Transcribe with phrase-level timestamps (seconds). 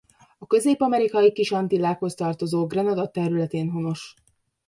[0.39, 4.13] A Közép-Amerikai Kis-Antillákhoz tartozó Grenada területén honos.